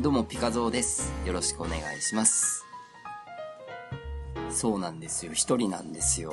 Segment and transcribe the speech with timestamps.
[0.00, 1.12] どうも、ピカゾーです。
[1.26, 2.64] よろしくお願いします。
[4.48, 5.34] そうなんですよ。
[5.34, 6.32] 一人なんですよ。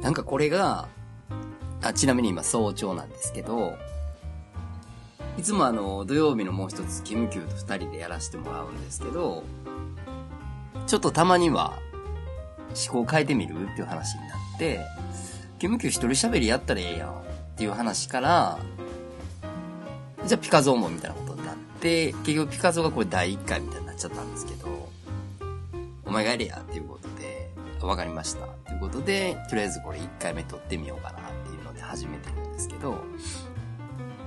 [0.00, 0.88] なんかこれが、
[1.80, 3.74] あ、ちなみに今早朝なんですけど、
[5.38, 9.44] いつもあの、土曜日のもう一つ、キムキューと二人でやらせてもらうんですけど、
[10.88, 11.78] ちょっとたまには、
[12.90, 13.68] 思考変えてみる？
[13.68, 14.80] っていう話になって、
[15.60, 17.14] キムキュー一人喋りやったらええやんっ
[17.54, 18.58] ていう話から、
[20.26, 21.29] じゃあピカゾーもみたいなこと
[21.80, 24.88] になって、結局ピカゾーがこれ第1回みたいになっちゃったんですけど、
[26.04, 28.46] お前がやれやっていうことで、わかりました。
[28.66, 32.98] ということで、とりあえずこれ1回目撮ってみようかなっていうので始めてるんですけど、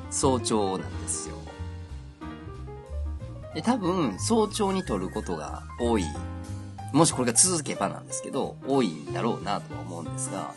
[0.10, 1.36] 早朝なんですよ。
[3.54, 6.06] で、多分、早朝に撮ることが多い。
[6.92, 10.54] もしこれが続けばなんですけど、多いんだろうなとは思うんですが、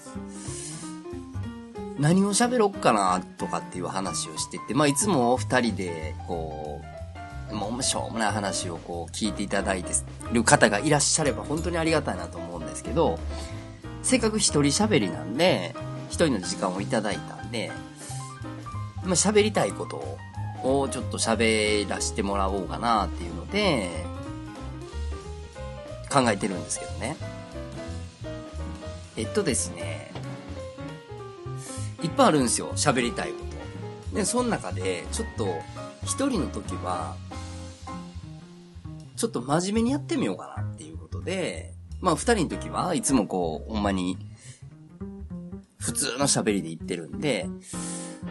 [1.98, 6.83] 何を喋ろっかなとかっていう話をしてて、まあいつも二人で、こ
[7.50, 9.92] う、もうしょうもない話をこう聞いていただいて
[10.33, 13.19] る方がいらっしゃれば本当にありがたいなと思うんですけど、
[14.02, 15.74] せっかく一人喋りなんで、
[16.08, 17.70] 一人の時間をいただいたんで、
[19.05, 19.97] まあ喋りたいこと
[20.69, 23.91] をちょっと喋らせてもらおうかなっていうので、
[26.11, 27.17] 考えてるんですけどね。
[29.17, 29.95] えっとですね、
[32.06, 33.44] いっぱいあるんですよ、喋りたいこ
[34.10, 34.16] と。
[34.16, 35.46] で、その中で、ちょっと、
[36.04, 37.16] 一人の時は、
[39.16, 44.16] ちょっと真面目にやってみようかなっていうことで、まあ二人の時はいつもこう、ほんまに、
[45.78, 47.48] 普通の喋りで言ってるんで、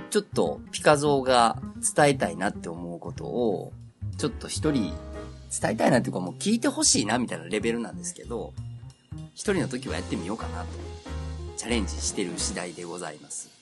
[0.10, 1.62] ちょっとピカゾーが
[1.96, 3.74] 伝えたいなって思うことを、
[4.18, 4.94] ちょっと一人
[5.52, 8.54] 伝えたいなっていうかもう聞いてほしいなみたいなレベルなんですけど、
[9.34, 10.68] 一人の時はやってみようかなと、
[11.58, 13.55] チャレンジしてる次第でございます。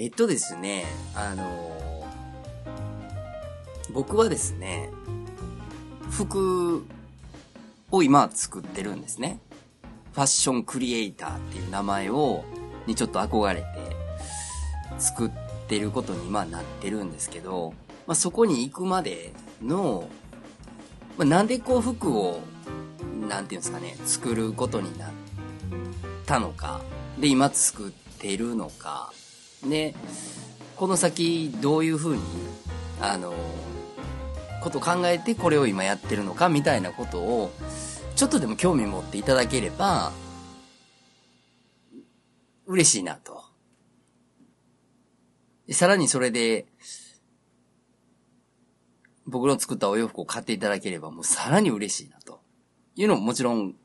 [0.00, 0.84] えっとですね、
[1.16, 1.78] あのー
[3.92, 4.90] 僕はですね、
[6.08, 6.86] 服
[7.90, 9.40] を今作ってるんですね。
[10.12, 12.44] ファッションクリエイターっていう名前を、
[12.86, 13.66] にちょっと憧れて
[14.98, 15.30] 作っ
[15.66, 17.74] てることに今なってるんですけど、
[18.06, 20.08] まあ、そこに行くまでの、
[21.16, 22.38] まあ、なんでこう服を、
[23.28, 25.10] なんていうんですかね、作ることになっ
[26.24, 26.82] たのか、
[27.18, 29.12] で、今作ってるのか、
[29.64, 29.94] で、
[30.76, 32.22] この先どういう風に、
[33.00, 33.34] あの、
[34.62, 37.52] こと考えてこれを今やってるのかみたいなことを、
[38.16, 40.12] ちょっとでも興味持っていただければ、
[42.66, 43.44] 嬉しいなと。
[45.70, 46.66] さらにそれで、
[49.26, 52.40] 僕の作ったお洋服を買っていただければもうさらに嬉しいなと。
[52.96, 53.76] いうのももちろん、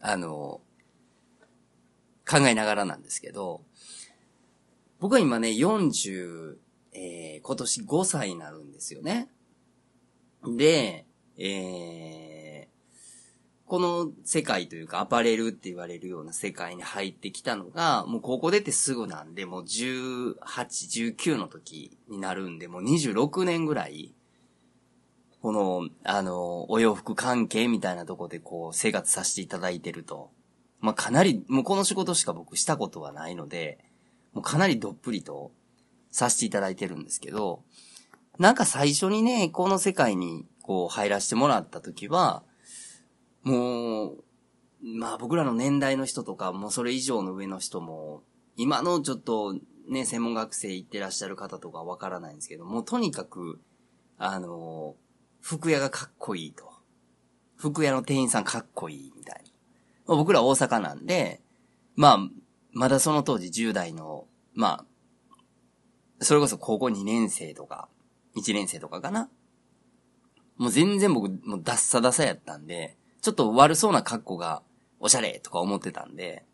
[0.00, 0.60] あの、
[2.28, 3.62] 考えながらなんですけど、
[5.04, 6.56] 僕は今ね、40、
[6.94, 9.28] えー、今年5歳になるんですよね。
[10.56, 11.04] で、
[11.36, 24.14] えー、この世界というかアパレルって言われるような世界に入ってきたのが、もう高校出てすぐなんで、もう18、19の時になるんで、もう26年ぐらい、
[25.42, 30.30] この、あの、お洋服関係みたいなとこでこう生活させていただいてると。
[30.80, 33.83] まあ、かなり、もうこの仕事しか僕したことはないので、
[34.34, 35.52] もうかなりどっぷりと
[36.10, 37.62] させていただいてるんですけど、
[38.38, 42.42] なんか最初にね、この世界にこう入らせてもらった時は、
[43.42, 44.24] もう、
[44.82, 48.22] まあ僕らの年代の人とか、もうそれ以上の上の人も、
[48.56, 49.56] 今のちょっと
[49.88, 53.60] ね、専門学生行ってらっしゃる方とかわからないんですけど、もうとにかく、
[54.18, 54.96] あの、
[55.40, 56.72] 服屋がかっこいいと。
[57.56, 59.44] 服屋の店員さんかっこいいみたい
[60.06, 60.16] な。
[60.16, 61.42] 僕ら大阪なんで、
[61.96, 62.18] まあ、
[62.74, 64.84] まだその当時10代の、ま
[66.20, 67.88] あ、それこそ高校2年生とか、
[68.36, 69.30] 1年生とかかな。
[70.56, 74.62] もう全然僕、もうダッサダサやったんで、ちょっと悪そうな格好が
[75.00, 76.44] おしゃれとか思ってたんで、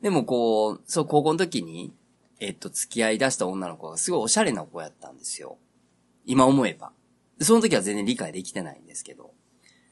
[0.00, 1.92] でもこう、そう高校の時に、
[2.38, 5.58] えっと、付き合い出した女の子がすごいおしゃれな子やったんですよ。
[6.24, 6.92] 今思えば。
[7.40, 9.32] その時は全然理解できてないんですけど。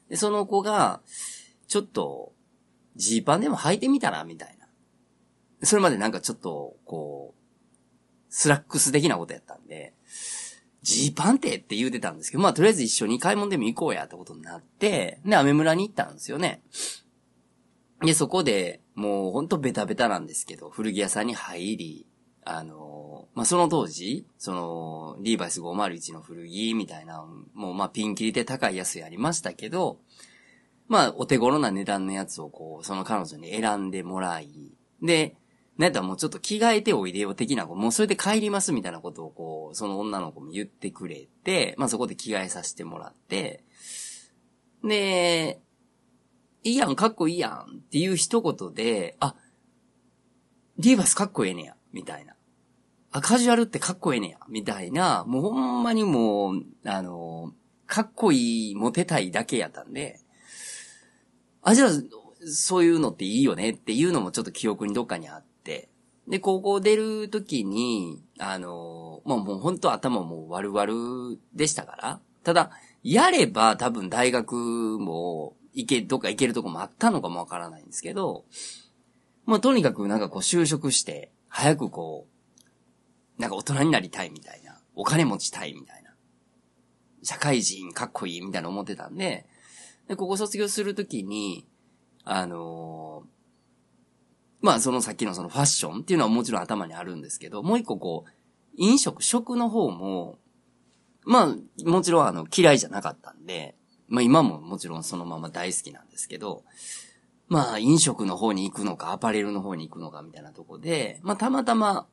[0.09, 1.01] で、その子が、
[1.67, 2.33] ちょっと、
[2.97, 4.58] ジーパンでも履いてみたらみたいな。
[5.63, 7.39] それまでなんかちょっと、こう、
[8.29, 9.95] スラックス的なことやったんで、
[10.83, 16.63] ジーパンってって言うてたんですけど、まあとりあえず一緒に買い物でも行こうやってことになって、で、アメ村に行ったんですよね。
[18.01, 22.07] で、そこで、もうほんとベタベタなんですけど、古着屋さんに入り、
[22.45, 27.25] あの、まあ、その当時、その、リーバイス501の古着みたいな、
[27.55, 29.99] もうま、ピンキリで高い安いありましたけど、
[30.87, 34.49] まあ、お手頃な値段のやつをこう、その彼女に選んでもらい、
[35.03, 35.37] で、
[35.79, 43.65] なんやったらもうちょっと着替えておいでよ的な子、もうそれで帰りますみたいなことをこう、その女の子も言ってくれて、まあそこで着替えさせてもらって、
[44.83, 45.61] で、
[46.65, 49.37] いいやん、かっこいいやんっていう一言で、あ、
[50.79, 52.35] リーバスかっこええねや、みたいな。
[53.13, 57.53] あ、カジュアルってかっこええねや、みたいな、もうほんまにもう、あの、
[57.87, 60.21] かっこいい、モテたいだけやったんで、
[61.63, 61.91] あ、じゃあ、
[62.45, 65.89] そういうのっていいよねっていうのもちょっと記憶にどっかにあって、
[66.29, 72.71] で、高校出るときに、あの、まあ、もう本当頭もう悪々でしたから、ただ、
[73.03, 74.55] やれば多分大学
[75.01, 78.45] も行け、どっか行けるとこもあったのかもわからないんですけど、
[79.47, 86.11] まあ、とにかくなんかこう就職して、早くこう、なんか大人になりたいみたいな、お金持ちたいみたいな、
[87.23, 89.47] 社会人かっこいいみたいな思ってたんで、
[90.09, 91.67] で、ここ卒業するときに、
[92.31, 93.27] あのー、
[94.61, 98.31] まあそのさっきのそのファッションっていうのはもちろん頭にあるんですけど、もう一個こう、
[98.77, 100.39] 飲食、食の方も、
[101.25, 103.77] まあ、もちろんあの、嫌いじゃなかったんで、
[104.09, 106.65] まあ今ももちろんそのまま大好きなんですけど、
[107.49, 112.07] まあ飲食の方に行くのか、アパレルの方に行くのかみたいなとこで、まあたまたま、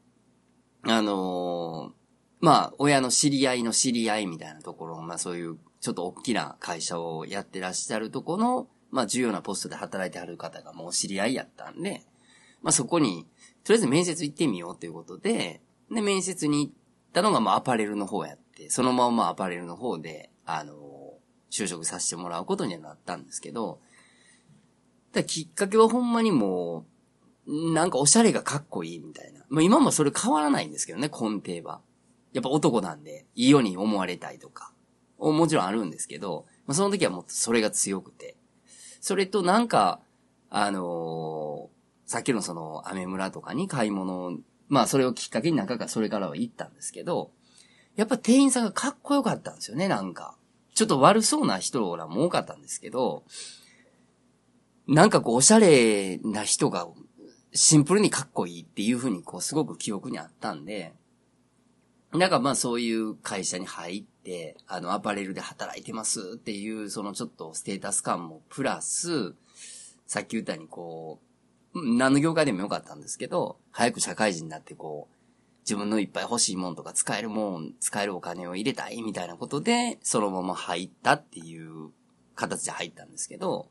[0.84, 1.94] あのー、
[2.40, 12.04] まあ親の知り合いの知り合いみたいなところ、まあそういうちょっと大きな会社をやってらっしゃるとこの、まあ重要なポストで働いてはる方がもう知り合いやったんで、
[12.62, 13.26] まあそこに、
[13.66, 15.60] とりあえず面接行ってみようということで、
[15.92, 16.74] で、面接に行っ
[17.12, 20.76] たのがまあアパレルの方やって、そのままアパレルの方で、あの
[21.52, 23.82] 就職させてもらうことにはなったんですけど、
[25.12, 26.86] だきっかけはほんまにも
[27.48, 29.42] う、なんかおしゃれがかっこいいみたいな。
[29.50, 31.82] まあ今もそれ変わらないんですけどね、根底は。
[32.32, 34.72] やっぱ男なんで、いいように思われたいとか、
[35.20, 38.38] もちろんあるんですけど、まあその時はもっとそれが強くて。
[39.06, 40.00] それとなんか、
[40.50, 47.30] あのー、さっきのその、アメ村とかに買い物、まあそれをきっかけになんかそれからは行ったんですけど、
[47.96, 50.36] やっぱ店員さんがかっこよかったんですよね、なんか。
[50.74, 53.26] ちょっと悪そうな人らも多かったんですけど、
[54.88, 56.88] なんかこう、おしゃれな人が、
[57.54, 60.96] シンプルにかっこいいっていうふうに、こう、すごく記憶にあったんで、
[62.12, 69.36] なんかまあそういう会社に入って、あの、アパレルで働いてますっていう、そのちょっとステータス感もプラス、
[70.08, 71.20] さっき言ったようにこ
[71.74, 75.16] う、何の業界でもよかったんですけど、早く社会人になってこう、
[75.62, 81.92] 自分のいっぱい欲しいもんとか使えるもん、使えるお金を入れたいみたいなことで、そのまま入ったっていう
[82.36, 83.68] 形で入ったんですけど、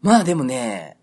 [0.00, 0.96] まあでもね、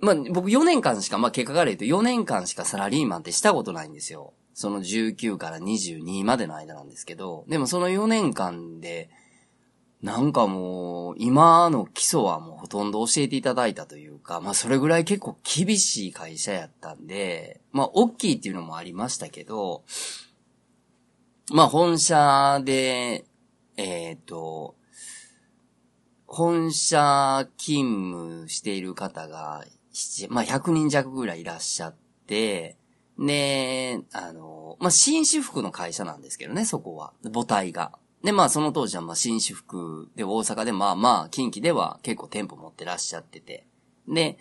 [0.00, 4.32] まあ僕4年間しか、まあ結果から言うと4年間しかサラリーマンってしたことないんですよ。
[4.54, 9.10] その19から22までの間なんですけど、でもその4年間で、
[10.02, 19.84] なんかもう、今の基礎はもうほとんど教えていただいたというか、まあそれぐらい結構厳しい会社やったんで、まあ大きいっていうのもありましたけど、
[21.52, 23.26] まあ本社で、
[23.76, 24.74] えっ、ー、と、
[26.26, 29.64] 本社勤務している方が、
[30.30, 31.94] まあ100人弱ぐらいいらっしゃっ
[32.26, 32.78] て、
[33.20, 37.12] で、あの、まあ紳士服の会社なんですけどね、そこは。
[37.22, 37.92] 母体が。
[38.24, 43.66] で、まあその当時はまあ新私服で大阪でまあまあ近畿では結構店舗持ってらっしゃってて。
[44.08, 44.38] で、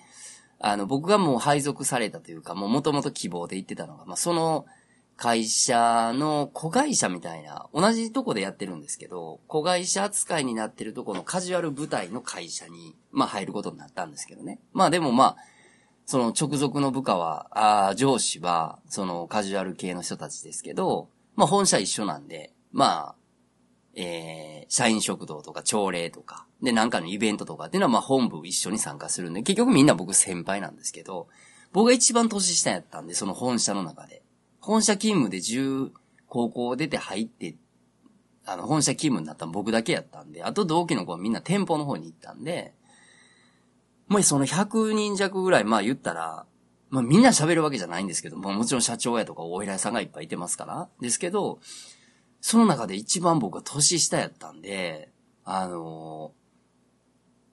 [0.60, 4.66] あの僕がもう配属されたというか、もう元々希望で行ってたのが、まあその
[5.18, 14.62] 会社の子会社みたいな、同じとこでやってるんですけど、子会社扱いになってるとこのカジュアル部隊の会社に、まあ入ることになったんですけどね。
[14.72, 15.38] まあでもまあ、
[16.10, 23.16] その直属の部下は、あ上司は、そのカジュアル系の人たちですけど、まあ本社一緒なんで、まあ、
[23.94, 31.28] えー、社員食堂とか朝礼とか、で、なんかのイベントとかっていうのは、まあ、本部一緒に参加するんで、結局みんな僕先輩なんですけど、
[31.74, 34.24] 僕が一番年下やったんで、その本社の中で。
[34.62, 35.92] 本社勤務で10、
[36.26, 37.54] 高校出て入って、
[38.48, 42.74] あの、本社勤務になったの僕だけやったんで、あと同期の子はみんな店舗の方に行ったんで、
[44.10, 46.46] もうその100人弱ぐらい、まあ言ったら、
[46.90, 51.60] まあみんな喋るわけじゃないんですけど、まあもちろん社長やとかお偉いさんがいっぱいいてますから、ですけど、
[52.42, 55.12] その中で一番僕は年下やったんで、
[55.46, 56.34] あの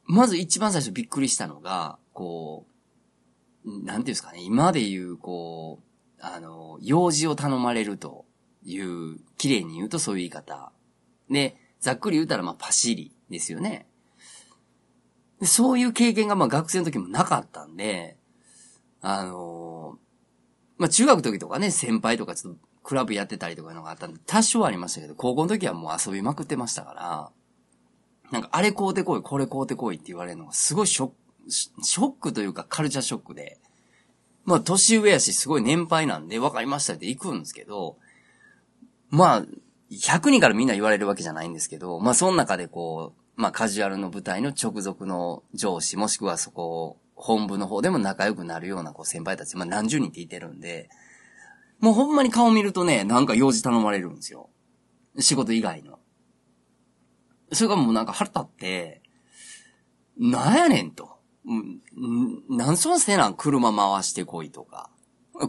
[0.09, 2.67] ー、まず一番最初びっくりしたのが、こ
[3.65, 8.25] う、なんていうんですかね、今で言う、こう、あのー、用事を頼まれると
[8.65, 10.73] いう、綺麗に言うとそういう言い方。
[11.29, 13.87] で、ざっくり言うたらまあパシリですよね。
[15.41, 18.17] でそういう経験がまあ学生の時もなかったんで、
[19.03, 27.31] あのー、まあ中学の時とかね、先輩とかちょっとクラブやってたりとかいうのがあったんで、多少ありましたけど、高校の時はもう遊びまくってましたから、
[28.31, 31.15] なんかあれ買うてこい、これ買うてこいって言われるのがすごいショック、
[31.51, 33.59] ショックというかカルチャーショックで、
[34.47, 37.99] まあ、年上やし、すごい年配なんで、分かりましたって行くんですけど、
[39.11, 39.45] まあ、
[39.91, 50.89] 100人からみんな言われるわけじゃないんですけど、まあ、その中でこう、まあ、カジュアルの舞台の直属の上司、もしくはそこ、本部の方でも仲良くなるようなこう先輩たち、まあ、何十人っていてるんで、
[51.81, 54.49] もうほんまに顔見るとね、なんか用事頼まれるんですよ。
[55.19, 55.99] 仕事以外の。
[57.53, 59.03] それがもうなんか腹立って、
[60.19, 61.17] なんやねんと。
[61.47, 64.91] ん、なんそんせいなん車回してこいとか。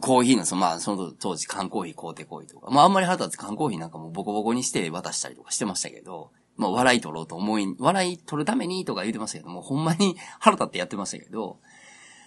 [0.01, 2.70] コーヒーの、その、まあ、その当時缶コーヒー買うてこいとか。
[2.72, 11.60] まあ、あんまり腹立つ缶コーヒーなんかもボコボコにして渡したりとかしてましたけど、まあ、笑い取ろうと思い、笑い取るためにとか言ってましたけども、ほんまに腹立ってやってましたけど、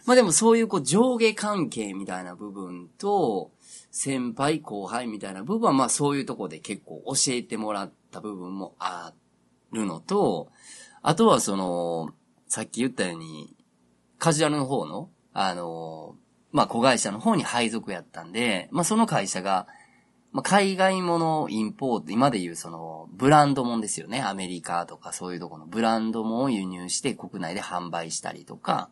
[0.06, 3.50] まあでもそういうこう上下関係みたいな部分と、
[3.90, 9.12] 先輩後輩みたいな部分はまあそういうとこで結構教えてもらった部分もあ
[9.72, 10.50] るのと、
[11.02, 12.10] あとはその、
[12.46, 13.54] さっき言ったように、
[14.18, 16.16] カジュアルの方の、あの、
[16.52, 19.66] まあ、子会社の方に配属やったんで、まあ、その会社が、
[20.32, 24.22] まあ、海外ものインポート、今で言うその、ブランドもんですよね。
[24.22, 28.90] アメリカとかそういうとこのブランドもを輸入して国内で販売したりとか、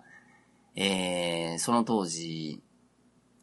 [0.75, 2.63] えー、その当時、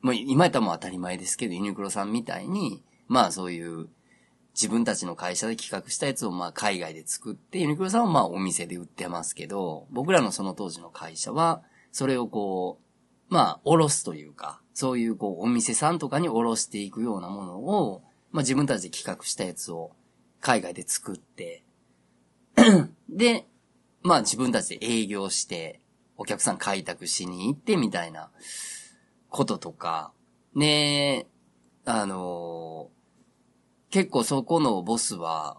[0.01, 3.87] もう今やったらもう当たり前ですけど、ユニクロさんみたいに、まあそういう
[4.53, 11.61] 自分たちの会社で企画したやつをまあ海外で作って、ユニクロさんはまあお店で売ってますけど、僕らのその当時の会社は、
[11.91, 12.84] それをこう、
[13.29, 19.91] まあ、おろすというか、そういうこう、お店さんとかにおろしていくようなものを、まあ自分たちで企画したやつを
[20.41, 21.63] 海外で作って
[23.09, 23.47] で、
[24.01, 25.79] まあ自分たちで営業して、
[26.17, 28.29] お客さん開拓しに行ってみたいな
[29.29, 30.11] こととか、
[30.53, 31.27] ね
[31.85, 32.89] あの
[33.89, 35.57] 結構そこのボスは、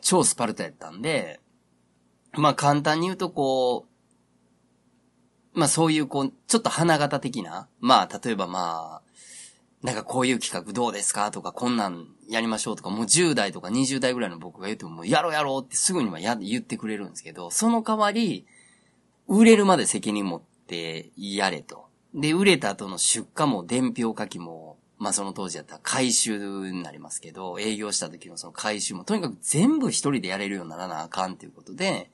[0.00, 1.40] 超スパルタやったんで、
[2.32, 3.89] まあ簡単に言うとこう、
[5.52, 9.10] まあそういうこう、ちょっと花形的な、まあ例えばまあ、
[9.82, 18.46] なんかこういう企画どうですかとか、こんなんやりましょうとか、もう10代とか20代ぐらいの僕が言っても、もうやろうやろうってすぐにはや言ってくれるんですけど、その代わり、
[19.26, 21.86] 売れるまで責任持ってやれと。
[22.14, 32.10] で、売れた後の出荷も伝票書きも、まあその当時だったら回収になりますけど、営業した時のその回収も、とにかく全部一人でやれるようにならなあかんっていうことで、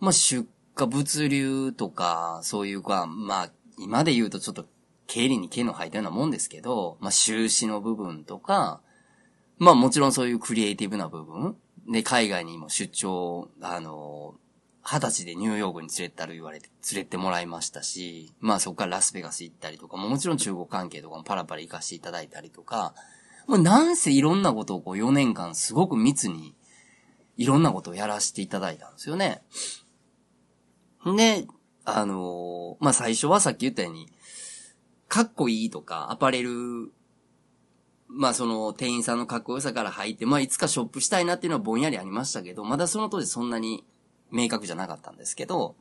[0.00, 0.46] まあ出
[0.86, 4.66] 荷物流とか、そういうか、まあ今で言うとちょっと
[5.06, 8.80] 経理に毛の生えたようなもんですけど、まあ収支の部分とか、
[9.58, 11.56] まあもちろんそういうクリエイティブな部分、
[11.88, 14.34] で海外にも出張、あの、
[14.84, 22.94] 二十歳でニューヨークに連れてたら言われて、連れてもらいましたし、まあそこからラスベガス行ったりとか、ももちろん中国関係とかもパラパラ行かせていただいたりとか、
[23.46, 26.54] もうなんせいろんなことをこう4年間すごく密に、
[27.36, 29.42] いろんなことをやらせていただいたんですよね。
[31.04, 31.46] で、
[31.84, 34.08] あのー、まあ最初はさっき言ったように、
[35.08, 36.92] かっこいいとか、アパレル、
[38.08, 43.84] まあその店員さんのかっこよさから入って、まあいつかショップしたいなっていうのはぼんやりありましたけど、まだその当時そんなに
[44.30, 45.76] 明確じゃなかったんですけど、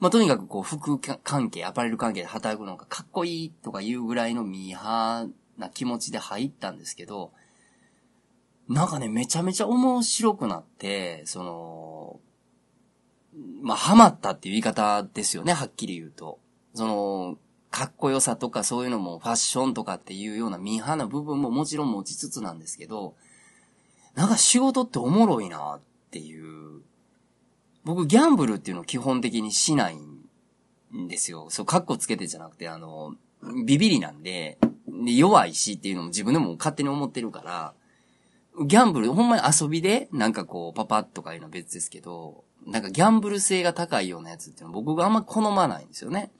[0.00, 7.32] まあ、とにかくこう、服関係、アパレル関係で働くのがかっこいいとかいうぐらいのミーハーな気持ちで入ったんですけど、
[8.66, 12.20] なんかね、めちゃめちゃ面白くなって、その、
[13.62, 16.38] まあ、ハマったっていう言い方ですよね、はっきり言うと。
[16.74, 17.38] その、
[17.70, 23.14] かっこよさとかそういうのもファッションとかっていうようなミーハーな部分ももちろん持ちつつなんですけど、
[24.16, 26.80] なんか仕事っておもろいなっていう
[27.84, 31.46] 僕ギャンブルっていうのを基本的にしないんですよ。
[31.50, 33.14] そう、カッコつけてじゃなくて、あの、
[33.64, 34.58] ビビりなんで、
[34.88, 37.74] で弱いしっていうのも自分でも勝手に思ってるから、
[38.66, 46.30] ギャンブル、ほんまに遊びで、なんかこう、パパッとかいうのは別ですけど、なんかギャンブル性が高いようなやつっていうの僕があんま好まないんですよね。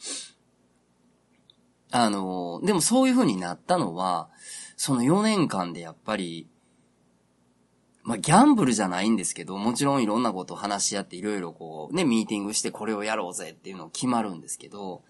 [1.90, 4.28] あの、でもそういう風になったのは、
[4.76, 6.48] その4年間でやっぱり、
[8.02, 15.02] まあ、ギャンブルじゃないんですけど、もちろんいろんなことを話し合っていろいろこう、ね、ミーティングしてこれをやろうぜっていうのを決まるんですけど、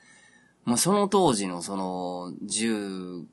[0.65, 3.27] まあ、その当時のその、19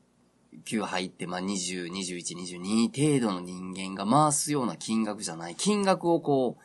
[0.82, 6.62] 入って、まあ、20、21、22程度の人間が回すような金額じゃない、金額をこう、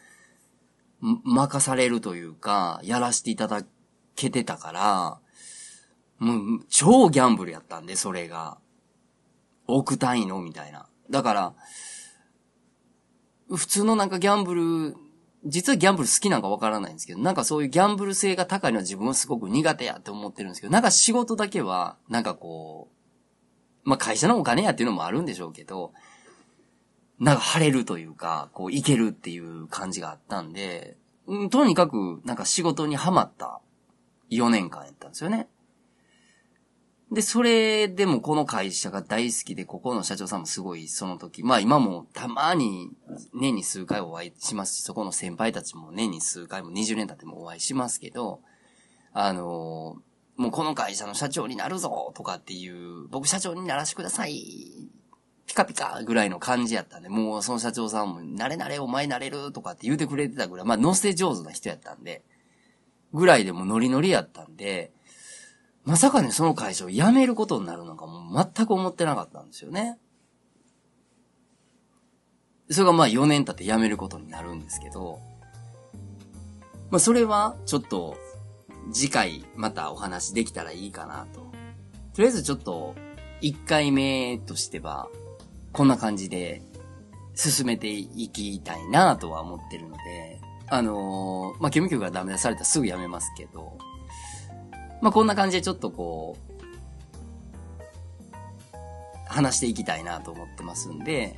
[1.25, 3.63] 任されるというか、やらせていただ
[4.15, 5.19] けてたから、
[6.19, 8.57] もう、超ギャンブルやったんで、それが。
[9.67, 10.87] 億単位のみたいな。
[11.09, 11.53] だから、
[13.49, 14.95] 普通のなんかギャンブル、
[15.45, 22.89] 実はギャンブル好きなんかわからないんですけど、なんかそういうギャンブル性が高いのは自分はすごく苦手やって思ってるんですけど、なんか仕事だけは、なんかこ
[23.85, 25.91] う、まあ会社のお金やっていうのもあるんでしょうけど、
[27.19, 33.61] なんか晴れるというか、こういけるっていう感じがあったんで、うん、とにかくなんか仕事にハマった
[34.29, 35.47] 4年間やったんですよね。
[37.11, 42.89] で、それでもこの会社が大好きで、ここの社長さんもすごいその時、まあ今もたまに
[43.33, 48.41] 年に数回お会いしますし、そこの先輩たちも年に数回も20年経ってもお会いしますけど、
[49.13, 49.97] あの
[50.37, 54.89] もうこの会社の社長になるぞとかっていう、僕社長にならしてください。
[55.45, 62.23] ピカピカぐらいの感じやったんで、もうその社長さんも、なれなれお前なれるとかって言うてくれてたぐらい、まあ乗せ上手な人やったんで、
[63.13, 64.91] ぐらいでもノリノリやったんで、
[65.85, 69.97] まさかね、その会社を辞めることになるのかも全く思ってなかったんですよね。
[72.69, 75.19] それがまあ4年経って辞めることになるんですけど、
[76.89, 78.15] まあそれはちょっと
[78.93, 81.41] 次回またお話できたらいいかなと。
[82.13, 82.95] とりあえずちょっと
[83.41, 85.09] 1回目としては
[85.73, 86.61] こんな感じで
[87.33, 93.77] 進めていきたいなとは思ってるので、あのー、まあ、務局がダメ出されたらすぐ辞めますけど、
[95.01, 96.53] まあ、こんな感じでちょっとこう、
[99.27, 101.35] 話していきたいなと思ってますんで、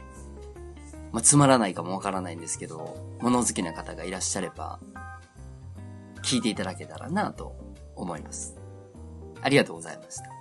[1.14, 4.80] まあ、つまらないかもわからないんですけど、物好きな方がいらっしゃれば、
[6.24, 7.56] 聞いていただけたらなと
[7.96, 8.58] 思います。
[9.42, 10.35] ありがとうございました。